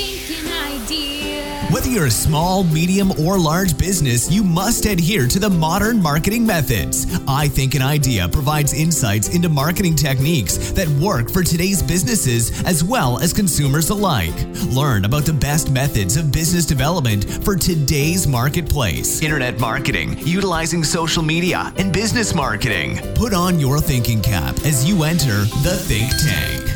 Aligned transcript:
thinking 0.00 0.52
idea. 0.52 1.66
Whether 1.70 1.88
you're 1.88 2.06
a 2.06 2.10
small, 2.10 2.64
medium, 2.64 3.12
or 3.12 3.38
large 3.38 3.78
business, 3.78 4.30
you 4.30 4.42
must 4.42 4.86
adhere 4.86 5.28
to 5.28 5.38
the 5.38 5.50
modern 5.50 6.02
marketing 6.02 6.44
methods. 6.44 7.06
I 7.28 7.48
Think 7.48 7.74
an 7.74 7.82
Idea 7.82 8.28
provides 8.28 8.72
insights 8.74 9.34
into 9.34 9.48
marketing 9.48 9.94
techniques 9.94 10.72
that 10.72 10.88
work 10.88 11.30
for 11.30 11.44
today's 11.44 11.82
businesses 11.82 12.64
as 12.64 12.82
well 12.82 13.20
as 13.20 13.32
consumers 13.32 13.90
alike. 13.90 14.34
Learn 14.70 15.04
about 15.04 15.24
the 15.24 15.32
best 15.32 15.70
methods 15.70 16.16
of 16.16 16.32
business 16.32 16.66
development 16.66 17.24
for 17.44 17.54
today's 17.56 18.26
marketplace. 18.26 19.22
Internet 19.22 19.60
marketing, 19.60 20.18
utilizing 20.26 20.82
social 20.82 21.22
media, 21.22 21.72
and 21.76 21.92
business 21.92 22.34
marketing. 22.34 22.98
Put 23.14 23.32
on 23.32 23.60
your 23.60 23.78
thinking 23.78 24.20
cap 24.22 24.56
as 24.64 24.88
you 24.88 25.04
enter 25.04 25.44
the 25.62 25.76
Think 25.86 26.10
Tank. 26.18 26.69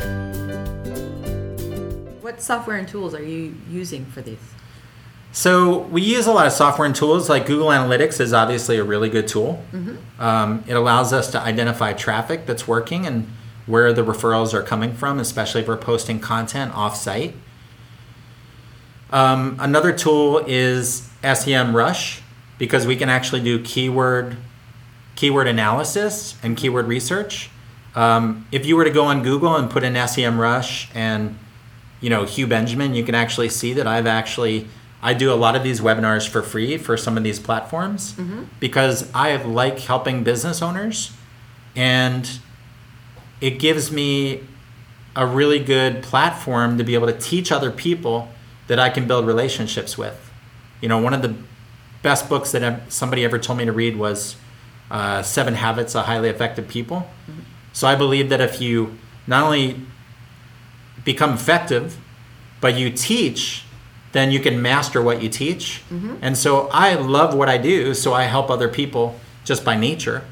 What 2.25 2.41
software 2.41 2.79
and 2.79 2.89
tools 2.89 3.15
are 3.15 3.23
you 3.23 3.55
using 3.69 4.07
for 4.07 4.23
these? 4.23 4.39
So 5.33 5.81
we 5.81 6.01
use 6.01 6.27
a 6.27 6.33
lot 6.33 6.47
of 6.47 6.55
software 6.55 6.87
and 6.87 6.97
tools. 6.97 7.29
Like 7.29 7.45
Google 7.45 7.67
Analytics 7.67 8.19
is 8.19 8.33
obviously 8.33 8.79
a 8.79 8.83
really 8.83 9.11
good 9.11 9.29
tool. 9.29 9.63
Um, 10.19 10.65
it 10.67 10.73
allows 10.73 11.13
us 11.13 11.31
to 11.33 11.39
identify 11.39 11.93
traffic 11.93 12.47
that's 12.47 12.67
working 12.67 13.07
and 13.07 13.31
where 13.67 13.93
the 13.93 14.03
referrals 14.03 14.55
are 14.55 14.63
coming 14.63 14.95
from, 14.95 15.19
especially 15.19 15.61
if 15.61 15.69
we're 15.69 15.77
posting 15.77 16.19
content 16.19 16.75
off-site. 16.75 17.35
Um, 19.11 19.59
another 19.61 19.93
tool 19.93 20.43
is 20.47 21.11
SEMrush 21.23 22.23
because 22.57 22.87
we 22.87 22.97
can 22.97 23.11
actually 23.11 23.43
do 23.43 23.63
keyword 23.63 24.39
keyword 25.15 25.47
analysis 25.47 26.39
and 26.43 26.57
keyword 26.57 26.87
research. 26.87 27.51
Um, 27.95 28.49
if 28.51 28.65
you 28.65 28.77
were 28.77 28.85
to 28.85 28.91
go 28.91 29.05
on 29.05 29.23
Google 29.23 29.55
and 29.57 29.71
put 29.71 29.85
in 29.85 29.93
SEMrush 29.93 30.89
and 30.95 31.39
you 32.05 32.11
know 32.11 32.25
Hugh 32.25 32.47
Benjamin, 32.47 32.95
you 32.95 33.03
can 33.03 33.15
actually 33.15 33.49
see 33.49 33.73
that 33.73 33.87
I've 33.87 34.07
actually 34.07 34.69
I 35.03 35.15
do 35.15 35.33
a 35.33 35.39
lot 35.45 35.57
of 35.57 35.63
these 35.63 35.81
webinars 35.81 36.29
for 36.29 36.43
free 36.43 36.77
for 36.77 36.99
some 36.99 37.17
of 37.17 37.25
these 37.25 37.41
platforms 37.41 38.15
because 38.61 39.11
I 39.15 39.35
like 39.37 39.79
helping 39.79 40.23
business 40.23 40.61
owners 40.61 41.13
and 41.75 42.29
it 43.41 43.59
gives 43.59 43.91
me 43.91 44.43
a 45.17 45.27
really 45.27 45.59
good 45.59 46.03
platform 46.03 46.77
to 46.77 46.85
be 46.85 46.95
able 46.95 47.07
to 47.07 47.19
teach 47.19 47.51
other 47.51 47.71
people 47.71 48.29
that 48.67 48.79
I 48.79 48.91
can 48.91 49.07
build 49.07 49.27
relationships 49.27 49.97
with. 49.97 50.31
You 50.83 50.89
know, 50.91 50.99
one 50.99 51.15
of 51.15 51.23
the 51.23 51.35
best 52.03 52.29
books 52.29 52.53
that 52.53 52.93
somebody 52.93 53.25
ever 53.25 53.39
told 53.39 53.59
me 53.59 53.65
to 53.65 53.73
read 53.73 53.97
was 53.97 54.37
uh, 54.91 55.23
Seven 55.23 55.55
Habits 55.55 55.95
of 55.95 56.05
Highly 56.05 56.29
Effective 56.29 56.69
People. 56.69 57.09
So 57.73 57.89
I 57.89 57.95
believe 57.95 58.29
that 58.29 58.43
if 58.43 58.61
you 58.61 58.99
not 59.27 59.43
only 59.45 59.81
become 61.05 61.35
effective, 61.35 61.99
but 62.61 62.77
you 62.77 62.91
teach, 62.91 63.65
then 64.13 64.31
you 64.31 64.41
can 64.41 64.61
master 64.63 65.03
what 65.03 65.23
you 65.23 65.29
teach. 65.29 65.83
Mm-hmm. 65.91 66.17
And 66.23 66.37
so 66.37 66.69
I 66.73 66.95
love 66.95 67.35
what 67.35 67.49
I 67.49 67.59
do, 67.59 67.95
so 67.95 68.15
I 68.15 68.25
help 68.25 68.51
other 68.51 68.69
people 68.69 69.19
just 69.45 69.65
by 69.65 69.77
nature. 69.77 70.25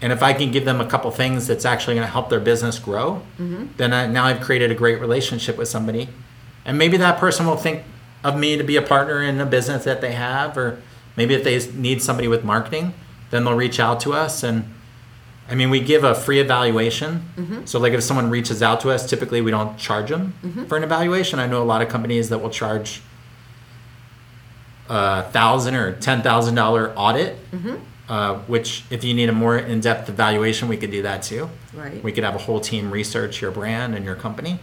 And 0.00 0.12
if 0.12 0.22
I 0.22 0.32
can 0.32 0.52
give 0.52 0.64
them 0.64 0.80
a 0.80 0.86
couple 0.86 1.10
things 1.10 1.46
that's 1.46 1.64
actually 1.64 1.94
going 1.94 2.06
to 2.06 2.12
help 2.12 2.28
their 2.28 2.40
business 2.40 2.78
grow, 2.78 3.22
mm-hmm. 3.38 3.66
then 3.76 3.92
I, 3.92 4.06
now 4.06 4.24
I've 4.24 4.40
created 4.40 4.70
a 4.70 4.74
great 4.74 5.00
relationship 5.00 5.56
with 5.56 5.68
somebody. 5.68 6.08
And 6.64 6.78
maybe 6.78 6.96
that 6.98 7.18
person 7.18 7.46
will 7.46 7.56
think 7.56 7.82
of 8.22 8.38
me 8.38 8.56
to 8.56 8.62
be 8.62 8.76
a 8.76 8.82
partner 8.82 9.22
in 9.22 9.40
a 9.40 9.46
business 9.46 9.84
that 9.84 10.00
they 10.00 10.12
have, 10.12 10.56
or 10.56 10.80
maybe 11.16 11.34
if 11.34 11.42
they 11.42 11.58
need 11.72 12.02
somebody 12.02 12.28
with 12.28 12.44
marketing, 12.44 12.94
then 13.30 13.44
they'll 13.44 13.56
reach 13.56 13.80
out 13.80 14.00
to 14.00 14.12
us. 14.12 14.42
And 14.42 14.72
I 15.50 15.54
mean, 15.54 15.70
we 15.70 15.80
give 15.80 16.04
a 16.04 16.14
free 16.14 16.40
evaluation. 16.40 17.22
Mm-hmm. 17.36 17.64
So, 17.64 17.78
like 17.78 17.92
if 17.92 18.02
someone 18.02 18.28
reaches 18.30 18.62
out 18.62 18.80
to 18.82 18.90
us, 18.90 19.08
typically 19.08 19.40
we 19.40 19.50
don't 19.50 19.78
charge 19.78 20.10
them 20.10 20.34
mm-hmm. 20.42 20.64
for 20.66 20.76
an 20.76 20.84
evaluation. 20.84 21.38
I 21.38 21.46
know 21.46 21.62
a 21.62 21.64
lot 21.64 21.80
of 21.80 21.88
companies 21.88 22.28
that 22.28 22.38
will 22.38 22.50
charge 22.50 23.00
a 24.88 25.24
thousand 25.30 25.74
or 25.74 25.92
ten 25.92 26.22
thousand 26.22 26.54
dollar 26.54 26.92
audit. 26.96 27.36
Mm-hmm. 27.50 27.76
Uh, 28.08 28.38
which, 28.46 28.84
if 28.88 29.04
you 29.04 29.12
need 29.12 29.28
a 29.28 29.32
more 29.32 29.58
in-depth 29.58 30.08
evaluation, 30.08 30.66
we 30.66 30.78
could 30.78 30.90
do 30.90 31.02
that 31.02 31.22
too. 31.22 31.50
Right. 31.74 32.02
We 32.02 32.10
could 32.10 32.24
have 32.24 32.34
a 32.34 32.38
whole 32.38 32.58
team 32.58 32.90
research 32.90 33.42
your 33.42 33.50
brand 33.50 33.94
and 33.94 34.02
your 34.02 34.14
company, 34.14 34.60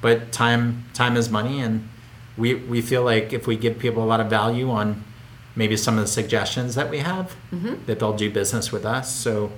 but 0.00 0.32
time 0.32 0.84
time 0.94 1.16
is 1.16 1.30
money, 1.30 1.60
and 1.60 1.88
we 2.36 2.54
we 2.54 2.80
feel 2.80 3.04
like 3.04 3.32
if 3.32 3.46
we 3.46 3.56
give 3.56 3.78
people 3.78 4.02
a 4.02 4.06
lot 4.06 4.18
of 4.18 4.28
value 4.28 4.68
on 4.68 5.04
maybe 5.54 5.76
some 5.76 5.96
of 5.96 6.00
the 6.00 6.08
suggestions 6.10 6.74
that 6.74 6.90
we 6.90 6.98
have, 6.98 7.36
that 7.86 8.00
they'll 8.00 8.16
do 8.16 8.30
business 8.30 8.72
with 8.72 8.84
us. 8.84 9.14
So, 9.14 9.52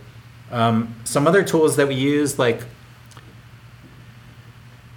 um, 0.50 0.94
some 1.04 1.26
other 1.26 1.42
tools 1.42 1.76
that 1.76 1.88
we 1.88 1.94
use 1.94 2.38
like. 2.38 2.62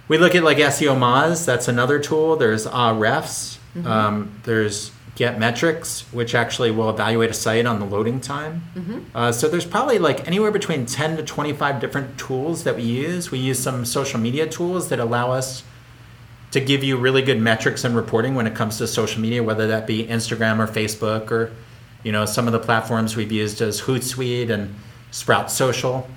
We 0.06 0.18
look 0.18 0.34
at 0.34 0.44
like 0.44 0.58
SEOmoz, 0.58 1.46
that's 1.46 1.66
another 1.66 1.98
tool. 1.98 2.36
There's 2.36 2.66
Ahrefs. 2.66 3.56
Um, 3.86 4.38
there's 4.44 4.90
GTmetrix, 5.16 6.12
which 6.12 6.34
actually 6.34 6.70
will 6.70 6.90
evaluate 6.90 7.30
a 7.30 7.34
site 7.34 7.66
on 7.66 7.78
the 7.78 7.86
loading 7.86 8.20
time. 8.20 8.62
Uh, 9.14 9.32
so 9.32 9.48
there's 9.48 9.64
probably 9.64 9.98
like 9.98 10.26
anywhere 10.26 10.50
between 10.50 10.86
10 10.86 11.16
to 11.16 11.22
25 11.22 11.80
different 11.80 12.18
tools 12.18 12.64
that 12.64 12.76
we 12.76 12.82
use. 12.82 13.30
We 13.30 13.38
use 13.38 13.58
some 13.58 13.84
social 13.84 14.20
media 14.20 14.46
tools 14.46 14.88
that 14.88 14.98
allow 15.00 15.32
us 15.32 15.62
to 16.50 16.60
give 16.60 16.84
you 16.84 16.96
really 16.96 17.22
good 17.22 17.40
metrics 17.40 17.82
and 17.84 17.96
reporting 17.96 18.34
when 18.34 18.46
it 18.46 18.54
comes 18.54 18.78
to 18.78 18.86
social 18.86 19.20
media, 19.20 19.42
whether 19.42 19.66
that 19.68 19.86
be 19.86 20.06
Instagram 20.06 20.58
or 20.58 20.70
Facebook 20.70 21.30
or, 21.30 21.50
you 22.04 22.12
know, 22.12 22.26
some 22.26 22.46
of 22.46 22.52
the 22.52 22.60
platforms 22.60 23.16
we've 23.16 23.32
used 23.32 23.60
as 23.60 23.80
Hootsuite 23.82 24.50
and 24.50 24.74
Sprout 25.14 25.48
Social. 25.48 26.08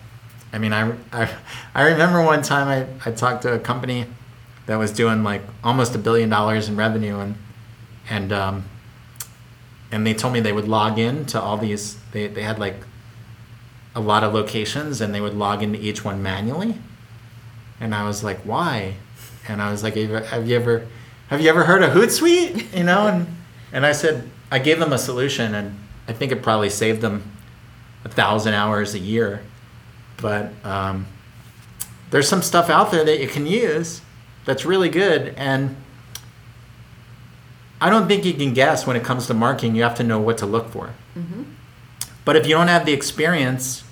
I 0.52 0.58
mean, 0.58 0.74
I, 0.74 0.92
I, 1.12 1.30
I 1.76 1.84
remember 1.84 2.24
one 2.24 2.42
time 2.42 2.68
I, 2.68 3.08
I 3.08 3.14
talked 3.14 3.44
to 3.44 3.54
a 3.54 3.60
company 3.60 4.08
that 4.66 4.78
was 4.78 4.92
doing 4.92 5.24
like 5.24 5.44
almost 5.64 5.94
a 5.94 6.00
billion 6.00 6.30
dollars 6.30 6.68
in 6.68 6.76
revenue 6.76 7.20
and, 7.20 7.36
and, 8.10 8.34
um, 8.34 8.66
and 9.92 10.06
they 10.06 10.16
told 10.16 10.34
me 10.34 10.40
they 10.40 10.52
would 10.52 10.68
log 10.68 10.98
in 10.98 11.28
to 11.28 11.40
all 11.40 11.58
these, 11.58 12.00
they, 12.12 12.26
they 12.26 12.42
had 12.42 12.58
like 12.58 12.78
a 13.94 14.00
lot 14.00 14.24
of 14.24 14.34
locations 14.34 15.00
and 15.00 15.14
they 15.14 15.22
would 15.22 15.36
log 15.36 15.62
into 15.62 15.80
each 15.80 16.04
one 16.04 16.24
manually. 16.24 16.80
And 17.80 17.94
I 17.94 18.04
was 18.04 18.24
like, 18.24 18.40
why? 18.40 18.96
And 19.48 19.62
I 19.62 19.70
was 19.70 19.84
like, 19.84 19.94
have 19.94 20.10
you 20.10 20.16
ever, 20.16 20.26
have 20.26 20.48
you 20.48 20.56
ever, 20.56 20.88
have 21.28 21.40
you 21.40 21.50
ever 21.50 21.66
heard 21.66 21.84
of 21.84 21.92
Hootsuite? 21.92 22.76
You 22.76 22.84
know, 22.84 23.06
and, 23.06 23.28
and 23.72 23.86
I 23.86 23.92
said, 23.92 24.28
I 24.50 24.58
gave 24.58 24.80
them 24.80 24.92
a 24.92 24.98
solution 24.98 25.54
and 25.54 25.78
I 26.08 26.14
think 26.14 26.32
it 26.32 26.42
probably 26.42 26.72
saved 26.72 27.02
them 27.02 27.37
a 28.08 28.14
thousand 28.14 28.54
hours 28.54 28.94
a 28.94 29.00
year. 29.00 29.42
But 30.18 30.52
um, 30.66 31.06
there's 32.10 32.28
some 32.28 32.42
stuff 32.42 32.70
out 32.70 32.92
there 32.92 33.04
that 33.06 33.20
you 33.20 33.28
can 33.28 33.46
use 33.46 34.02
that's 34.46 34.66
really 34.66 34.90
good. 34.90 35.34
And 35.38 35.76
I 37.80 37.90
don't 37.90 38.08
think 38.08 38.26
you 38.26 38.34
can 38.34 38.54
guess 38.54 38.88
when 38.88 38.96
it 38.96 39.04
comes 39.04 39.28
to 39.28 39.34
marketing. 39.34 39.76
You 39.76 39.84
have 39.84 39.96
to 39.96 40.04
know 40.04 40.20
what 40.20 40.38
to 40.40 40.46
look 40.46 40.70
for. 40.70 40.94
But 42.26 42.36
if 42.36 42.46
you 42.48 42.56
don't 42.56 42.68
have 42.68 42.86
the 42.86 42.94
experience 42.94 43.84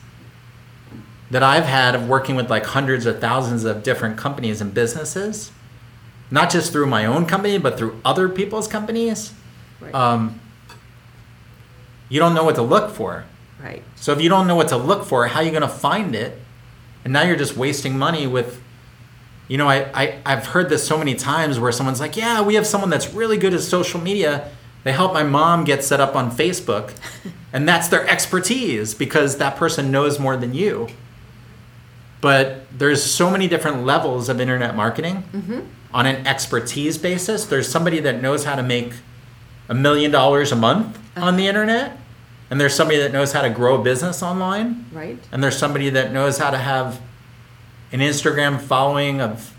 that 1.32 1.42
I've 1.44 1.66
had 1.66 1.96
of 1.96 2.08
working 2.08 2.36
with 2.36 2.50
like 2.50 2.66
hundreds 2.66 3.06
or 3.08 3.14
thousands 3.14 3.64
of 3.64 3.82
different 3.84 4.18
companies 4.18 4.62
and 4.62 4.74
businesses, 4.74 5.52
not 6.32 6.50
just 6.50 6.72
through 6.72 6.88
my 6.88 7.06
own 7.06 7.26
company, 7.26 7.58
but 7.58 7.78
through 7.78 8.00
other 8.04 8.28
people's 8.30 8.68
companies, 8.68 9.34
Right. 9.80 9.94
um, 9.94 10.40
you 12.10 12.20
don't 12.20 12.34
know 12.34 12.44
what 12.44 12.56
to 12.56 12.62
look 12.62 12.92
for. 12.94 13.26
Right. 13.62 13.84
So 13.96 14.12
if 14.12 14.22
you 14.22 14.30
don't 14.30 14.48
know 14.48 14.56
what 14.56 14.70
to 14.70 14.78
look 14.78 15.06
for, 15.06 15.28
how 15.28 15.40
are 15.40 15.44
you 15.44 15.52
going 15.52 15.62
to 15.62 15.68
find 15.68 16.16
it? 16.16 16.40
And 17.04 17.14
now 17.14 17.24
you're 17.24 17.36
just 17.36 17.56
wasting 17.56 17.98
money 17.98 18.28
with, 18.28 18.62
you 19.48 19.58
know, 19.58 19.70
I, 19.70 19.90
I, 19.94 20.20
I've 20.26 20.48
heard 20.48 20.70
this 20.70 20.86
so 20.86 20.98
many 20.98 21.16
times 21.16 21.60
where 21.60 21.72
someone's 21.72 22.00
like, 22.00 22.18
yeah, 22.18 22.42
we 22.42 22.56
have 22.56 22.66
someone 22.66 22.90
that's 22.90 23.14
really 23.14 23.38
good 23.38 23.54
at 23.54 23.62
social 23.62 24.02
media. 24.02 24.52
They 24.84 24.92
help 24.92 25.14
my 25.14 25.24
mom 25.24 25.64
get 25.64 25.84
set 25.84 26.00
up 26.00 26.16
on 26.16 26.32
Facebook. 26.32 26.94
and 27.54 27.68
that's 27.68 27.88
their 27.88 28.08
expertise 28.08 28.94
because 28.94 29.38
that 29.38 29.56
person 29.56 29.92
knows 29.92 30.20
more 30.20 30.36
than 30.36 30.54
you. 30.54 30.88
But 32.22 32.66
there's 32.76 33.04
so 33.04 33.30
many 33.30 33.48
different 33.48 33.86
levels 33.86 34.30
of 34.30 34.42
internet 34.42 34.76
marketing 34.76 35.24
mm-hmm. 35.32 35.60
on 35.94 36.08
an 36.08 36.26
expertise 36.26 36.98
basis. 36.98 37.46
There's 37.46 37.70
somebody 37.70 38.00
that 38.00 38.22
knows 38.22 38.46
how 38.46 38.56
to 38.56 38.64
make 38.64 38.94
a 39.70 39.76
million 39.76 40.10
dollars 40.12 40.52
a 40.52 40.56
month 40.56 40.98
on 41.16 41.36
the 41.36 41.44
uh-huh. 41.44 41.50
internet 41.50 41.98
and 42.56 42.62
there's 42.62 42.74
somebody 42.74 43.00
that 43.00 43.12
knows 43.12 43.34
how 43.34 43.42
to 43.42 43.50
grow 43.50 43.82
a 43.82 43.84
business 43.84 44.24
online. 44.24 44.86
Right. 44.94 45.20
and 45.34 45.44
there's 45.44 45.58
somebody 45.58 45.90
that 45.90 46.14
knows 46.14 46.38
how 46.38 46.52
to 46.52 46.58
have 46.58 47.02
an 47.92 48.00
instagram 48.00 48.62
following 48.62 49.20
of 49.20 49.54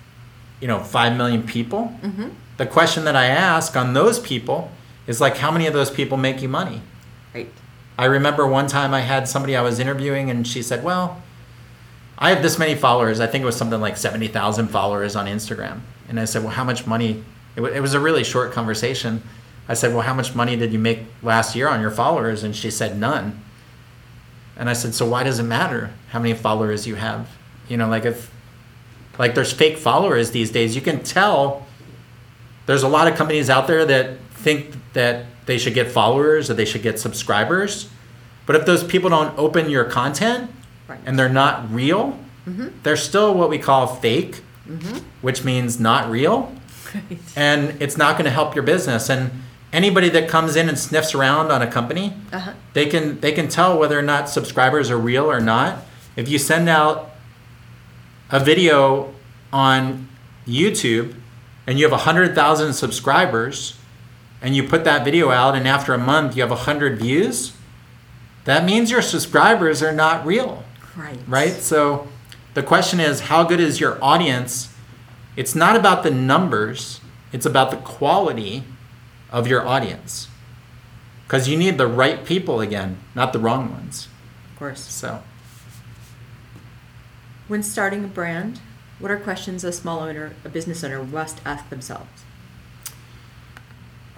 you 0.62 0.66
know 0.66 0.80
5 0.80 1.14
million 1.14 1.42
people. 1.42 1.92
Mm-hmm. 2.00 2.28
The 2.56 2.64
question 2.64 3.04
that 3.04 3.14
i 3.14 3.26
ask 3.26 3.76
on 3.76 3.92
those 3.92 4.18
people 4.18 4.70
is 5.06 5.20
like 5.20 5.36
how 5.36 5.50
many 5.50 5.66
of 5.66 5.74
those 5.74 5.90
people 5.90 6.16
make 6.16 6.40
you 6.40 6.48
money? 6.48 6.80
Right. 7.34 7.52
i 7.98 8.06
remember 8.06 8.46
one 8.46 8.66
time 8.66 8.94
i 8.94 9.00
had 9.00 9.28
somebody 9.28 9.54
i 9.56 9.60
was 9.60 9.78
interviewing 9.78 10.30
and 10.30 10.46
she 10.46 10.62
said 10.62 10.82
well 10.82 11.20
i 12.16 12.30
have 12.30 12.40
this 12.42 12.58
many 12.58 12.74
followers. 12.74 13.20
I 13.20 13.26
think 13.26 13.42
it 13.42 13.44
was 13.52 13.56
something 13.58 13.78
like 13.78 13.98
70000 13.98 14.68
followers 14.68 15.14
on 15.16 15.26
instagram. 15.26 15.80
And 16.08 16.18
i 16.18 16.24
said 16.24 16.42
well 16.44 16.52
how 16.52 16.64
much 16.64 16.86
money? 16.86 17.22
It, 17.56 17.60
wa- 17.60 17.68
it 17.68 17.80
was 17.80 17.92
a 17.92 18.00
really 18.00 18.24
short 18.24 18.52
conversation 18.52 19.22
i 19.68 19.74
said 19.74 19.92
well 19.92 20.02
how 20.02 20.14
much 20.14 20.34
money 20.34 20.56
did 20.56 20.72
you 20.72 20.78
make 20.78 21.00
last 21.22 21.54
year 21.56 21.68
on 21.68 21.80
your 21.80 21.90
followers 21.90 22.42
and 22.42 22.54
she 22.54 22.70
said 22.70 22.98
none 22.98 23.42
and 24.56 24.70
I 24.70 24.72
said, 24.72 24.94
so 24.94 25.06
why 25.06 25.22
does 25.22 25.38
it 25.38 25.42
matter 25.42 25.92
how 26.10 26.18
many 26.18 26.34
followers 26.34 26.86
you 26.86 26.94
have? 26.94 27.28
You 27.68 27.76
know, 27.76 27.88
like 27.88 28.06
if, 28.06 28.32
like 29.18 29.34
there's 29.34 29.52
fake 29.52 29.76
followers 29.76 30.30
these 30.30 30.50
days. 30.50 30.74
You 30.74 30.80
can 30.80 31.02
tell 31.02 31.66
there's 32.64 32.82
a 32.82 32.88
lot 32.88 33.06
of 33.06 33.16
companies 33.16 33.50
out 33.50 33.66
there 33.66 33.84
that 33.84 34.18
think 34.30 34.74
that 34.94 35.26
they 35.44 35.58
should 35.58 35.74
get 35.74 35.90
followers 35.90 36.50
or 36.50 36.54
they 36.54 36.64
should 36.64 36.82
get 36.82 36.98
subscribers. 36.98 37.90
But 38.46 38.56
if 38.56 38.64
those 38.64 38.82
people 38.82 39.10
don't 39.10 39.36
open 39.38 39.70
your 39.70 39.84
content 39.84 40.50
Right. 40.88 41.00
and 41.04 41.18
they're 41.18 41.28
not 41.28 41.72
real, 41.72 42.16
mm-hmm. 42.46 42.68
they're 42.84 42.96
still 42.96 43.34
what 43.34 43.50
we 43.50 43.58
call 43.58 43.88
fake, 43.88 44.40
mm-hmm. 44.68 44.98
which 45.20 45.44
means 45.44 45.78
not 45.78 46.10
real. 46.10 46.52
And 47.36 47.82
it's 47.82 47.98
not 47.98 48.12
going 48.14 48.24
to 48.24 48.30
help 48.30 48.54
your 48.54 48.62
business. 48.62 49.10
And 49.10 49.30
anybody 49.76 50.08
that 50.08 50.28
comes 50.28 50.56
in 50.56 50.68
and 50.68 50.78
sniffs 50.78 51.14
around 51.14 51.52
on 51.52 51.60
a 51.62 51.66
company, 51.66 52.14
Uh-huh. 52.32 52.52
they 52.72 52.86
can 52.86 53.20
they 53.20 53.30
can 53.32 53.46
tell 53.48 53.78
whether 53.78 53.98
or 53.98 54.02
not 54.02 54.28
subscribers 54.28 54.90
are 54.90 54.98
real 54.98 55.26
or 55.30 55.40
not. 55.40 55.84
If 56.16 56.28
you 56.28 56.38
send 56.38 56.68
out 56.68 57.10
a 58.30 58.40
video 58.40 59.12
on 59.52 60.08
YouTube 60.48 61.14
and 61.66 61.78
you 61.78 61.84
have 61.84 61.92
100,000 61.92 62.72
subscribers 62.72 63.76
and 64.42 64.56
you 64.56 64.62
put 64.64 64.84
that 64.84 65.04
video 65.04 65.30
out 65.30 65.54
and 65.54 65.68
after 65.68 65.92
a 65.94 65.98
month 65.98 66.36
you 66.36 66.42
have 66.42 66.50
100 66.50 66.98
views, 66.98 67.52
that 68.44 68.64
means 68.64 68.90
your 68.90 69.02
subscribers 69.02 69.82
are 69.82 69.92
not 69.92 70.24
real, 70.24 70.64
Right. 70.96 71.18
right? 71.26 71.52
So 71.52 72.08
the 72.54 72.62
question 72.62 72.98
is 73.00 73.20
how 73.28 73.42
good 73.44 73.60
is 73.60 73.78
your 73.80 73.98
audience? 74.02 74.68
It's 75.36 75.54
not 75.54 75.76
about 75.76 76.02
the 76.02 76.10
numbers, 76.10 77.00
it's 77.32 77.44
about 77.46 77.70
the 77.70 77.76
quality 77.76 78.64
of 79.36 79.46
your 79.46 79.62
audience. 79.66 80.28
Cuz 81.28 81.46
you 81.48 81.56
need 81.58 81.76
the 81.76 81.86
right 81.86 82.24
people 82.24 82.60
again, 82.60 82.98
not 83.14 83.32
the 83.34 83.38
wrong 83.38 83.70
ones. 83.70 84.08
Of 84.52 84.58
course. 84.58 84.80
So 84.80 85.22
When 87.48 87.62
starting 87.62 88.02
a 88.04 88.08
brand, 88.08 88.60
what 88.98 89.10
are 89.10 89.18
questions 89.18 89.62
a 89.62 89.72
small 89.72 90.00
owner, 90.00 90.32
a 90.44 90.48
business 90.48 90.82
owner 90.82 91.04
must 91.04 91.40
ask 91.44 91.68
themselves? 91.68 92.24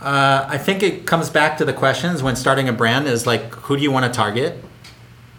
Uh, 0.01 0.47
I 0.49 0.57
think 0.59 0.83
it 0.83 1.05
comes 1.07 1.29
back 1.29 1.59
to 1.59 1.65
the 1.65 1.73
questions 1.73 2.23
when 2.23 2.37
starting 2.37 2.69
a 2.69 2.73
brand 2.73 3.09
is 3.09 3.27
like, 3.27 3.53
who 3.67 3.77
do 3.77 3.83
you 3.83 3.91
want 3.91 4.07
to 4.07 4.13
target? 4.13 4.63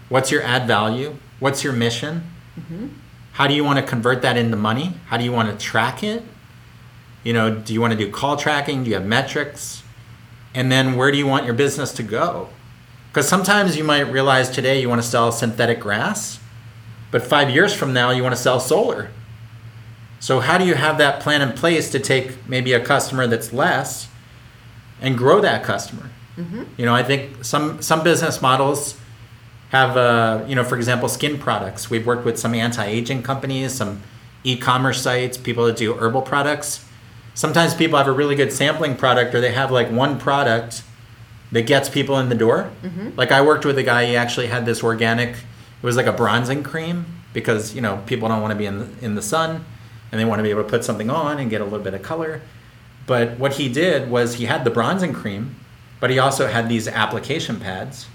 What's 0.10 0.30
your 0.32 0.44
ad 0.44 0.68
value? 0.68 1.16
What's 1.40 1.64
your 1.64 1.72
mission? 1.74 2.24
How 3.34 3.48
do 3.48 3.54
you 3.54 3.64
want 3.64 3.80
to 3.80 3.86
convert 3.86 4.22
that 4.22 4.36
into 4.36 4.58
money? 4.58 4.96
How 5.08 5.16
do 5.18 5.24
you 5.24 5.32
want 5.32 5.50
to 5.50 5.66
track 5.66 6.04
it? 6.04 6.24
You 7.24 7.34
know, 7.34 7.54
do 7.54 7.74
you 7.74 7.82
want 7.82 7.92
to 7.92 7.98
do 7.98 8.10
call 8.12 8.38
tracking? 8.38 8.84
Do 8.84 8.90
you 8.90 8.96
have 8.96 9.06
metrics? 9.06 9.84
And 10.54 10.72
then 10.72 10.96
where 10.96 11.12
do 11.12 11.18
you 11.18 11.28
want 11.28 11.46
your 11.46 11.54
business 11.54 11.92
to 11.94 12.04
go? 12.04 12.50
Because 13.10 13.28
sometimes 13.28 13.76
you 13.78 13.84
might 13.84 14.02
realize 14.02 14.50
today 14.50 14.80
you 14.80 14.90
want 14.90 15.02
to 15.02 15.08
sell 15.08 15.32
synthetic 15.32 15.80
grass, 15.80 16.40
but 17.12 17.24
five 17.24 17.50
years 17.50 17.74
from 17.74 17.94
now 17.94 18.12
you 18.12 18.24
want 18.24 18.36
to 18.36 18.42
sell 18.42 18.60
solar. 18.60 19.10
So, 20.20 20.42
how 20.42 20.58
do 20.58 20.66
you 20.66 20.76
have 20.76 20.98
that 20.98 21.22
plan 21.22 21.42
in 21.42 21.54
place 21.54 21.90
to 21.92 22.00
take 22.00 22.48
maybe 22.48 22.74
a 22.74 22.80
customer 22.80 23.26
that's 23.26 23.54
less 23.54 24.10
and 25.02 25.18
grow 25.18 25.42
that 25.42 25.64
customer. 25.64 26.10
You 26.78 26.86
know, 26.86 26.96
I 26.96 27.04
think 27.04 27.44
some 27.44 27.82
some 27.82 28.04
business 28.04 28.42
models 28.42 28.98
have, 29.70 29.98
uh, 29.98 30.44
you 30.48 30.56
know, 30.56 30.64
for 30.64 30.78
example, 30.78 31.10
skin 31.10 31.38
products. 31.38 31.90
We've 31.90 32.06
worked 32.06 32.26
with 32.26 32.40
some 32.40 32.56
anti-aging 32.56 33.24
companies, 33.24 33.74
some 33.74 34.02
e-commerce 34.44 35.02
sites, 35.02 35.38
people 35.38 35.66
that 35.66 35.78
do 35.78 35.94
herbal 35.94 36.22
products. 36.24 36.86
Sometimes 37.40 37.74
people 37.74 37.98
have 37.98 38.10
a 38.10 38.12
really 38.12 38.36
good 38.36 38.52
sampling 38.52 38.98
product, 38.98 39.34
or 39.34 39.40
they 39.40 39.54
have 39.54 39.72
like 39.72 39.90
one 39.90 40.20
product 40.20 40.84
that 41.54 41.62
gets 41.62 41.88
people 41.88 42.20
in 42.20 42.28
the 42.28 42.36
door. 42.36 42.70
Mm-hmm. 42.84 43.12
Like 43.16 43.32
I 43.32 43.42
worked 43.42 43.64
with 43.64 43.78
a 43.78 43.84
guy. 43.84 44.08
He 44.08 44.18
actually 44.18 44.48
had 44.48 44.66
this 44.66 44.84
organic. 44.84 45.30
It 45.30 45.38
was 45.82 45.96
like 45.96 46.06
a 46.06 46.12
bronzing 46.12 46.64
cream 46.64 47.06
because 47.32 47.74
you 47.74 47.80
know 47.80 48.04
people 48.08 48.28
don't 48.28 48.42
want 48.42 48.52
to 48.52 48.58
be 48.58 48.66
in 48.66 48.80
the, 48.80 48.90
in 49.06 49.16
the 49.16 49.22
sun, 49.22 49.64
and 50.12 50.20
they 50.20 50.26
want 50.26 50.40
to 50.40 50.44
be 50.44 50.50
able 50.50 50.64
to 50.64 50.70
put 50.70 50.84
something 50.84 51.10
on 51.10 51.40
and 51.40 51.50
get 51.50 51.62
a 51.62 51.64
little 51.64 51.80
bit 51.80 51.94
of 51.94 52.02
color. 52.02 52.42
But 53.08 53.40
what 53.40 53.54
he 53.54 53.70
did 53.70 54.12
was 54.12 54.34
he 54.34 54.48
had 54.48 54.66
the 54.66 54.70
bronzing 54.70 55.14
cream, 55.14 55.56
but 56.02 56.10
he 56.10 56.20
also 56.20 56.48
had 56.48 56.68
these 56.68 56.90
application 56.90 57.62
pads, 57.62 58.08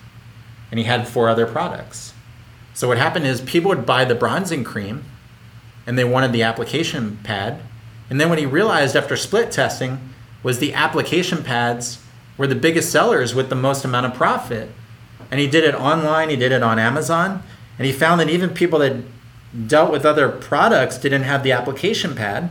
and 0.71 0.79
he 0.79 0.85
had 0.85 1.09
four 1.09 1.31
other 1.31 1.47
products. 1.47 2.13
So 2.75 2.89
what 2.89 2.99
happened 2.99 3.27
is 3.27 3.41
people 3.41 3.71
would 3.71 3.87
buy 3.87 4.05
the 4.05 4.15
bronzing 4.15 4.65
cream, 4.65 5.07
and 5.87 5.97
they 5.97 6.05
wanted 6.05 6.33
the 6.33 6.43
application 6.43 7.21
pad, 7.25 7.63
and 8.15 8.21
then 8.21 8.29
what 8.29 8.39
he 8.39 8.47
realized 8.47 8.95
after 8.95 9.17
split 9.17 9.51
testing 9.51 9.99
was 10.45 10.61
the 10.61 10.73
application 10.73 11.43
pads 11.43 11.99
were 12.39 12.47
the 12.47 12.55
biggest 12.55 12.93
sellers 12.93 13.35
with 13.35 13.49
the 13.49 13.57
most 13.57 13.85
amount 13.85 14.07
of 14.07 14.15
profit. 14.15 14.71
And 15.33 15.41
he 15.41 15.49
did 15.49 15.65
it 15.65 15.75
online, 15.75 16.31
he 16.31 16.37
did 16.37 16.53
it 16.53 16.63
on 16.63 16.79
Amazon, 16.79 17.43
and 17.77 17.87
he 17.87 17.93
found 17.93 18.21
that 18.21 18.31
even 18.31 18.51
people 18.51 18.79
that 18.79 19.03
dealt 19.67 19.91
with 19.91 20.07
other 20.07 20.29
products 20.29 20.97
didn't 20.97 21.25
have 21.25 21.43
the 21.43 21.51
application 21.51 22.15
pad 22.15 22.51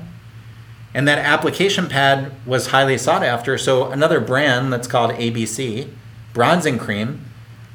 and 0.93 1.07
that 1.07 1.19
application 1.19 1.87
pad 1.87 2.33
was 2.45 2.67
highly 2.67 2.97
sought 2.97 3.23
after. 3.23 3.57
So 3.57 3.89
another 3.89 4.19
brand 4.19 4.73
that's 4.73 4.89
called 4.89 5.11
ABC, 5.11 5.87
Bronzing 6.33 6.77
Cream, 6.77 7.23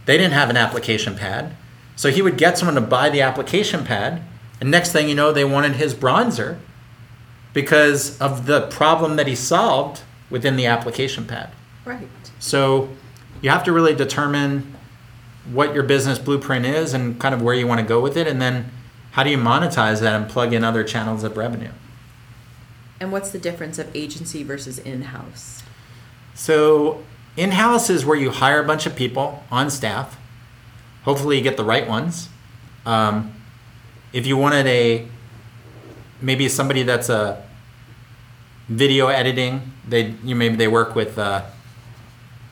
they 0.05 0.19
didn't 0.19 0.35
have 0.35 0.50
an 0.50 0.58
application 0.58 1.17
pad. 1.17 1.56
So 1.96 2.11
he 2.11 2.20
would 2.20 2.37
get 2.37 2.58
someone 2.58 2.75
to 2.75 2.82
buy 2.82 3.08
the 3.08 3.23
application 3.23 3.87
pad, 3.87 4.20
and 4.61 4.70
next 4.70 4.93
thing 4.93 5.08
you 5.08 5.14
know, 5.14 5.32
they 5.32 5.46
wanted 5.46 5.76
his 5.76 5.94
bronzer 5.94 6.58
because 7.52 8.18
of 8.20 8.46
the 8.46 8.66
problem 8.68 9.16
that 9.16 9.26
he 9.26 9.34
solved 9.34 10.02
within 10.30 10.56
the 10.56 10.66
application 10.66 11.24
pad. 11.24 11.50
Right. 11.84 12.08
So 12.38 12.90
you 13.40 13.50
have 13.50 13.64
to 13.64 13.72
really 13.72 13.94
determine 13.94 14.74
what 15.50 15.74
your 15.74 15.82
business 15.82 16.18
blueprint 16.18 16.66
is 16.66 16.92
and 16.92 17.18
kind 17.18 17.34
of 17.34 17.40
where 17.40 17.54
you 17.54 17.66
want 17.66 17.80
to 17.80 17.86
go 17.86 18.00
with 18.00 18.16
it, 18.16 18.26
and 18.26 18.40
then 18.40 18.70
how 19.12 19.22
do 19.22 19.30
you 19.30 19.38
monetize 19.38 20.00
that 20.00 20.20
and 20.20 20.30
plug 20.30 20.52
in 20.52 20.62
other 20.62 20.84
channels 20.84 21.24
of 21.24 21.36
revenue. 21.36 21.70
And 23.00 23.12
what's 23.12 23.30
the 23.30 23.38
difference 23.38 23.78
of 23.78 23.94
agency 23.96 24.42
versus 24.42 24.78
in-house? 24.78 25.62
So, 26.34 27.04
in 27.36 27.52
house 27.52 27.88
is 27.88 28.04
where 28.04 28.18
you 28.18 28.30
hire 28.30 28.60
a 28.60 28.66
bunch 28.66 28.86
of 28.86 28.96
people 28.96 29.44
on 29.50 29.70
staff. 29.70 30.18
Hopefully, 31.04 31.36
you 31.38 31.42
get 31.42 31.56
the 31.56 31.64
right 31.64 31.88
ones. 31.88 32.28
Um, 32.84 33.34
if 34.12 34.26
you 34.26 34.36
wanted 34.36 34.66
a 34.66 35.06
maybe 36.20 36.48
somebody 36.48 36.82
that's 36.82 37.08
a 37.08 37.42
video 38.68 39.08
editing, 39.08 39.72
they 39.86 40.14
you 40.24 40.34
maybe 40.34 40.56
they 40.56 40.68
work 40.68 40.94
with 40.94 41.18
uh, 41.18 41.44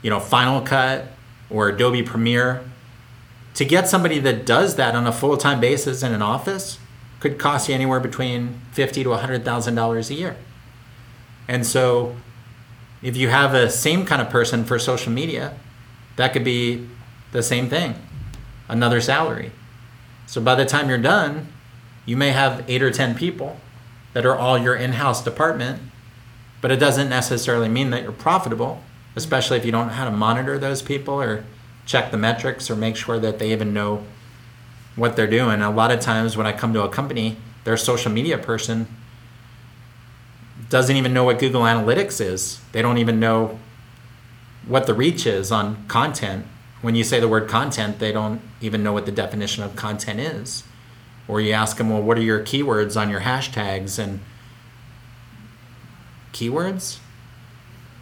you 0.03 0.11
know 0.11 0.21
Final 0.21 0.61
Cut 0.61 1.09
or 1.51 1.69
Adobe 1.69 2.03
Premiere. 2.03 2.65
To 3.55 3.65
get 3.65 3.89
somebody 3.89 4.19
that 4.19 4.45
does 4.45 4.77
that 4.77 4.95
on 4.95 5.07
a 5.07 5.13
full 5.13 5.37
time 5.37 5.61
basis 5.61 6.03
in 6.03 6.13
an 6.13 6.23
office 6.23 6.79
could 7.21 7.39
cost 7.39 7.69
you 7.69 7.75
anywhere 7.75 8.01
between 8.01 8.61
fifty 8.73 9.03
to 9.03 9.13
hundred 9.13 9.45
thousand 9.45 9.75
dollars 9.75 10.11
a 10.11 10.15
year. 10.15 10.37
And 11.49 11.67
so 11.67 12.17
if 13.03 13.17
you 13.17 13.29
have 13.29 13.55
a 13.55 13.71
same 13.71 14.05
kind 14.05 14.21
of 14.21 14.29
person 14.31 14.65
for 14.65 14.79
social 14.79 15.13
media, 15.13 15.55
that 16.17 16.33
could 16.33 16.45
be 16.45 16.89
the 17.33 17.43
same 17.43 17.69
thing, 17.69 17.95
another 18.69 19.01
salary. 19.01 19.53
So 20.27 20.41
by 20.41 20.55
the 20.55 20.67
time 20.67 20.89
you're 20.89 20.99
done, 20.99 21.49
you 22.07 22.17
may 22.17 22.31
have 22.31 22.65
eight 22.69 22.83
or 22.83 22.91
10 22.91 23.17
people 23.17 23.59
that 24.15 24.25
are 24.25 24.35
all 24.35 24.57
your 24.57 24.75
in 24.75 24.93
house 24.93 25.23
department, 25.23 25.83
but 26.63 26.71
it 26.71 26.77
doesn't 26.77 27.11
necessarily 27.11 27.69
mean 27.69 27.91
that 27.91 28.03
you're 28.03 28.13
profitable, 28.13 28.83
especially 29.15 29.59
if 29.59 29.67
you 29.67 29.73
don't 29.73 29.89
know 29.89 29.93
how 29.93 30.07
to 30.07 30.11
monitor 30.11 30.59
those 30.59 30.81
people 30.81 31.21
or 31.21 31.45
check 31.85 32.11
the 32.11 32.17
metrics 32.17 32.71
or 32.71 32.77
make 32.77 32.97
sure 32.97 33.19
that 33.19 33.39
they 33.39 33.53
even 33.53 33.75
know 33.75 34.05
what 34.95 35.17
they're 35.17 35.27
doing. 35.27 35.61
A 35.61 35.71
lot 35.71 35.91
of 35.91 36.01
times 36.01 36.37
when 36.37 36.47
I 36.47 36.53
come 36.53 36.73
to 36.73 36.83
a 36.83 36.89
company, 36.89 37.37
their 37.65 37.77
social 37.77 38.11
media 38.11 38.39
person 38.39 38.87
doesn't 40.69 40.97
even 40.97 41.13
know 41.13 41.25
what 41.25 41.39
Google 41.39 41.63
Analytics 41.63 42.21
is. 42.21 42.61
They 42.73 42.83
don't 42.83 42.99
even 42.99 43.21
know 43.21 43.59
what 44.67 44.87
the 44.87 44.95
reach 44.95 45.27
is 45.27 45.53
on 45.53 45.87
content. 45.87 46.47
When 46.83 46.95
you 46.95 47.05
say 47.05 47.21
the 47.21 47.29
word 47.29 47.49
content, 47.49 47.99
they 47.99 48.13
don't 48.13 48.41
even 48.61 48.83
know 48.83 48.93
what 48.93 49.07
the 49.07 49.13
definition 49.13 49.63
of 49.63 49.77
content 49.77 50.21
is. 50.21 50.65
Or 51.29 51.41
you 51.41 51.53
ask 51.53 51.77
them, 51.77 51.91
well, 51.91 52.03
what 52.03 52.17
are 52.19 52.23
your 52.23 52.41
keywords 52.41 53.01
on 53.01 53.11
your 53.11 53.21
hashtags? 53.21 53.99
And 53.99 54.21
keywords? 56.33 56.99